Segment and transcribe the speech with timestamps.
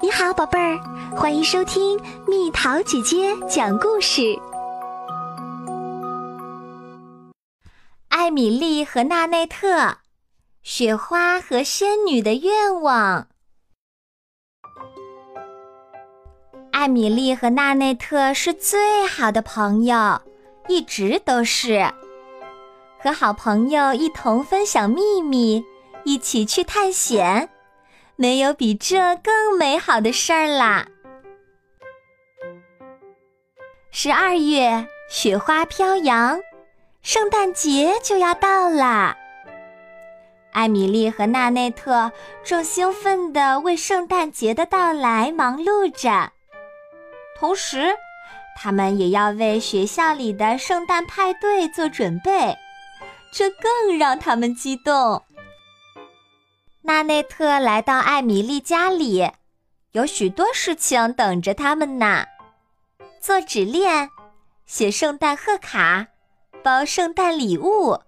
[0.00, 0.78] 你好，宝贝儿，
[1.16, 4.38] 欢迎收听蜜桃姐姐讲故事。
[8.06, 9.96] 艾米丽和纳内特，
[10.62, 13.26] 雪花和仙女的愿望。
[16.70, 20.22] 艾米丽和纳内特是最好的朋友，
[20.68, 21.92] 一直都是。
[23.00, 25.64] 和好朋友一同分享秘密，
[26.04, 27.50] 一起去探险。
[28.20, 30.88] 没有比这更美好的事儿啦！
[33.92, 36.40] 十二月，雪花飘扬，
[37.00, 39.16] 圣诞节就要到啦。
[40.50, 42.10] 艾米丽和纳内特
[42.42, 46.32] 正兴奋地为圣诞节的到来忙碌着，
[47.38, 47.94] 同时，
[48.56, 52.58] 他们也要为学校里的圣诞派对做准备，
[53.32, 55.22] 这更让他们激动。
[56.88, 59.30] 纳内特来到艾米丽家里，
[59.92, 62.24] 有许多事情等着他们呢：
[63.20, 64.08] 做纸链、
[64.64, 66.06] 写圣诞贺卡、
[66.62, 68.00] 包圣诞礼物、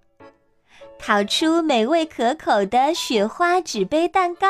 [0.98, 4.48] 烤出美味可口的雪花纸杯蛋糕。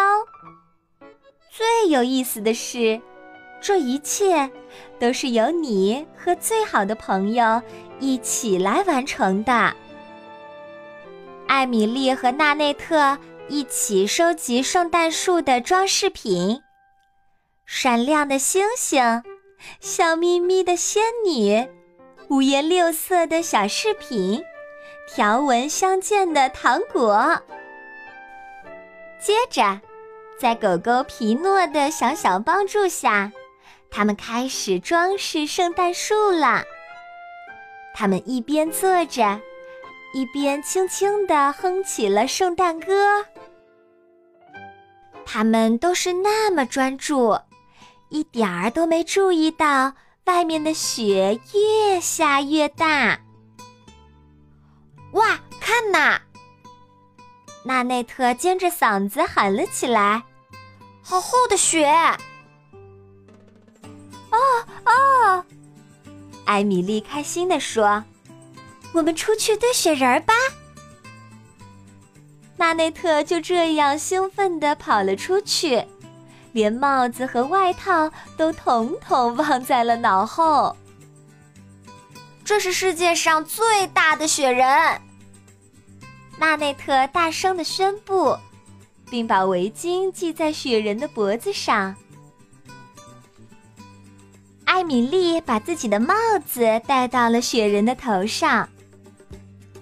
[1.51, 3.01] 最有意思的是，
[3.61, 4.49] 这一切
[5.01, 7.61] 都是由你和最好的朋友
[7.99, 9.75] 一起来完成的。
[11.49, 13.19] 艾米丽和纳内特。
[13.51, 16.63] 一起收集圣诞树的装饰品，
[17.67, 19.25] 闪亮的星星，
[19.81, 21.69] 笑眯眯的仙女，
[22.29, 24.41] 五颜六色的小饰品，
[25.13, 27.43] 条纹相间的糖果。
[29.21, 29.81] 接着，
[30.39, 33.33] 在狗狗皮诺的小小帮助下，
[33.91, 36.63] 他们开始装饰圣诞树了。
[37.97, 39.41] 他们一边坐着。
[40.13, 43.25] 一边轻轻地哼起了圣诞歌。
[45.25, 47.39] 他们都是那么专注，
[48.09, 49.93] 一点儿都没注意到
[50.25, 53.21] 外面的雪越下越大。
[55.13, 56.21] 哇，看呐！
[57.63, 60.25] 纳内特尖着嗓子喊了起来
[61.03, 61.87] ：“好厚的雪！”
[64.33, 64.39] 哦
[64.85, 65.45] 哦，
[66.47, 68.03] 艾米丽开心地说。
[68.93, 70.35] 我们出去堆雪人儿吧。
[72.57, 75.85] 纳内特就这样兴奋地跑了出去，
[76.53, 80.77] 连帽子和外套都统统忘在了脑后。
[82.45, 85.01] 这是世界上最大的雪人！
[86.39, 88.37] 纳内特大声地宣布，
[89.09, 91.95] 并把围巾系在雪人的脖子上。
[94.65, 96.15] 艾米丽把自己的帽
[96.47, 98.69] 子戴到了雪人的头上。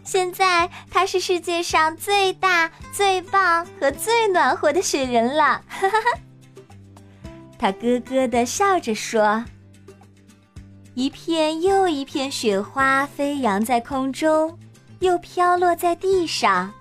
[0.08, 7.30] 现在他是世界上最大、最棒和最暖和的雪人了，哈哈哈！
[7.58, 9.44] 他咯咯地笑着说。
[10.94, 14.58] 一片又一片雪花飞扬在空中，
[15.00, 16.72] 又飘落在地上。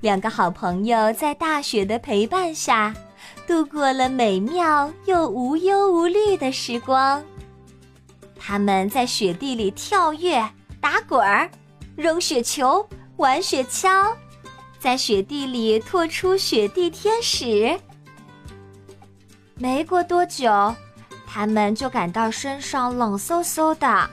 [0.00, 2.94] 两个好朋友在大雪的陪伴下，
[3.44, 7.24] 度过了美妙又无忧无虑的时光。
[8.38, 10.48] 他们在雪地里跳跃、
[10.80, 11.50] 打滚儿。
[11.96, 12.86] 扔雪球，
[13.16, 14.14] 玩雪橇，
[14.78, 17.78] 在雪地里拓出雪地天使。
[19.54, 20.74] 没过多久，
[21.26, 24.10] 他们就感到身上冷飕飕的。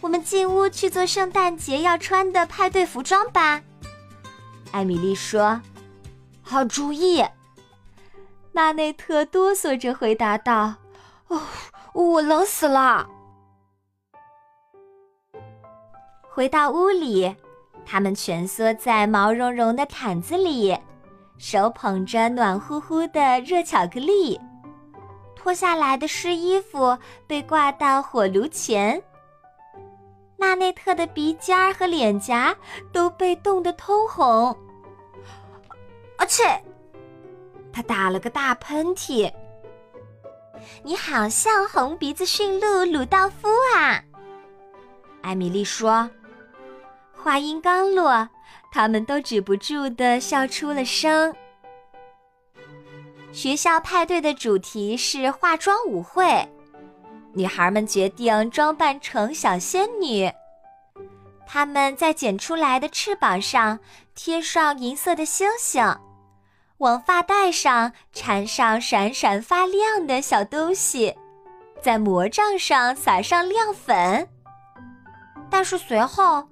[0.00, 3.60] 我们进屋去做圣诞节要穿的派对服装吧，
[4.70, 5.60] 艾米丽说。
[6.40, 7.24] 好主意。
[8.52, 10.74] 纳内特哆嗦着回答道
[11.28, 11.40] ：“哦，
[11.94, 13.08] 我冷死了。”
[16.34, 17.36] 回到屋里，
[17.84, 20.74] 他们蜷缩在毛茸茸的毯子里，
[21.36, 24.40] 手捧着暖乎乎的热巧克力。
[25.36, 29.02] 脱下来的湿衣服被挂到火炉前。
[30.38, 32.56] 纳内特的鼻尖儿和脸颊
[32.92, 34.56] 都被冻得通红。
[36.16, 36.42] 而且，
[37.70, 39.30] 他打了个大喷嚏。
[40.82, 44.02] 你好像红鼻子驯鹿鲁道夫啊，
[45.20, 46.08] 艾米丽说。
[47.22, 48.28] 话音刚落，
[48.72, 51.32] 他们都止不住地笑出了声。
[53.30, 56.46] 学校派对的主题是化妆舞会，
[57.32, 60.28] 女孩们决定装扮成小仙女。
[61.46, 63.78] 她们在剪出来的翅膀上
[64.16, 65.96] 贴上银色的星星，
[66.78, 71.16] 往发带上缠上闪闪发亮的小东西，
[71.80, 74.28] 在魔杖上撒上亮粉。
[75.48, 76.48] 但是随后。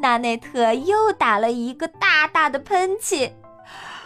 [0.00, 3.30] 纳内特又打了一个大大的喷嚏，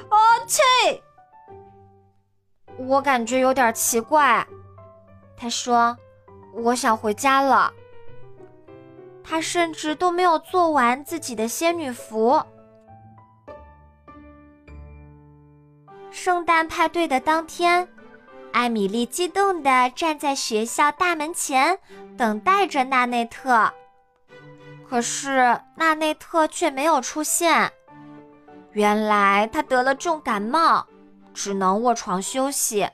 [0.09, 1.01] 啊嚏！
[2.77, 4.47] 我感觉有点奇怪。
[5.37, 5.97] 他说
[6.53, 7.73] ：“我想回家了。”
[9.23, 12.43] 他甚至都没有做完自己的仙女服。
[16.11, 17.89] 圣诞派对的当天，
[18.53, 21.79] 艾米丽激动地站在学校大门前，
[22.17, 23.73] 等待着纳内特。
[24.89, 27.73] 可是纳内特却没有出现。
[28.73, 30.87] 原来他得了重感冒，
[31.33, 32.89] 只能卧床休息。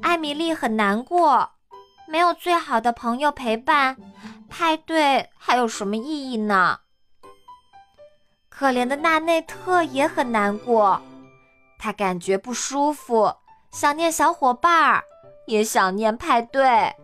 [0.00, 1.50] 艾米丽很难过，
[2.08, 3.96] 没有最好的朋友陪伴，
[4.48, 6.80] 派对还有什么意义呢？
[8.48, 11.00] 可怜的纳内特也很难过，
[11.78, 13.34] 他感觉不舒服，
[13.70, 15.04] 想念小伙伴儿，
[15.46, 16.94] 也想念派对。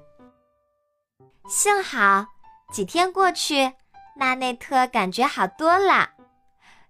[1.48, 2.26] 幸好
[2.72, 3.72] 几天过去，
[4.14, 6.10] 纳内特感觉好多了。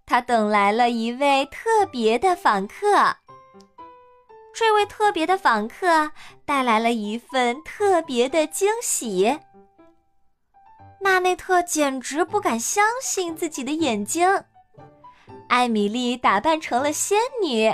[0.04, 3.16] 他等来了一位特别的访客。
[4.52, 6.10] 这位特别的访客
[6.44, 9.38] 带来了一份特别的惊喜。
[11.00, 14.28] 纳内特简直不敢相信自己的眼睛。
[15.48, 17.72] 艾米丽打扮成了仙女，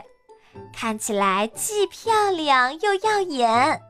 [0.75, 3.81] 看起来既漂亮又耀眼。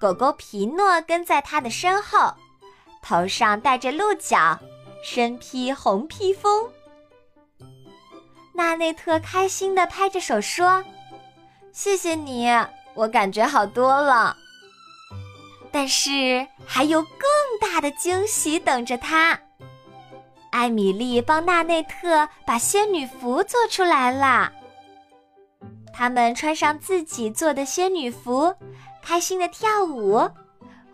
[0.00, 2.32] 狗狗皮诺跟在她的身后，
[3.02, 4.58] 头上戴着鹿角，
[5.02, 6.70] 身披红披风。
[8.52, 10.84] 纳内特开心地拍着手说
[11.72, 12.48] ：“谢谢你，
[12.94, 14.36] 我感觉好多了。
[15.72, 17.20] 但是还有更
[17.60, 19.38] 大的惊喜等着他。”
[20.50, 24.52] 艾米丽帮纳内特把仙女服做出来了。
[25.92, 28.54] 他们穿上自己做的仙女服，
[29.02, 30.28] 开心的跳舞，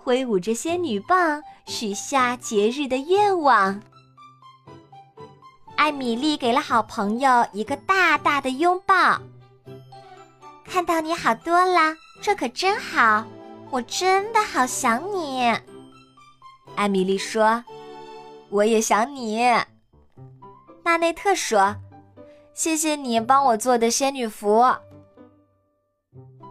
[0.06, 3.82] 挥舞着仙女棒，许下节日的愿望。
[5.75, 9.20] 艾米丽给了好朋友一个大大的拥抱。
[10.64, 13.26] 看到你好多了，这可真好，
[13.69, 15.53] 我真的好想你。
[16.76, 17.64] 艾米丽说
[18.49, 19.41] ：“我也想你。”
[20.85, 21.75] 纳内特说
[22.55, 24.73] ：“谢谢你帮我做的仙女服。”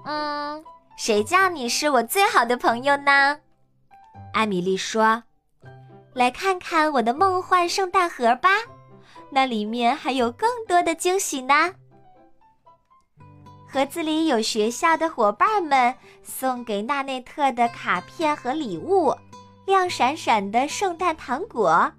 [0.04, 0.62] 嗯，
[0.98, 3.40] 谁叫你是我最好的朋友呢？
[4.36, 5.24] 艾米丽说
[6.14, 8.50] ：“来看看我的梦幻圣诞盒吧。”
[9.32, 11.74] 那里面还有更多的惊喜呢！
[13.66, 19.16] 盒子里有学校的伙伴们送给纳内特的卡片和礼物，
[19.66, 21.90] 亮闪闪的圣诞糖果，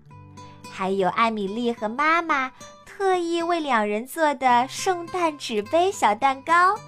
[0.71, 2.53] 还有艾米丽和妈妈
[2.85, 6.79] 特意为两人做的圣诞纸杯小蛋糕。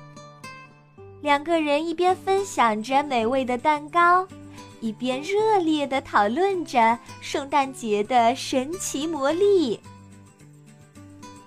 [1.22, 4.28] 两个人一边分享着美味的蛋糕，
[4.80, 9.80] 一边热烈地讨论着圣诞节的神奇魔力。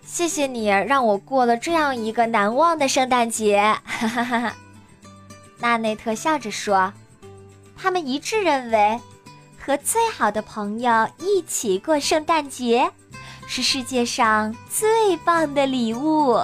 [0.05, 4.55] 谢谢你让我过了这样一个难忘的圣诞节，哈哈哈哈！
[5.59, 6.91] 纳内特笑着说
[7.77, 8.99] ：“他们一致认为，
[9.57, 12.91] 和最好的朋友一起过圣诞节，
[13.47, 16.43] 是世界上最棒的礼物。”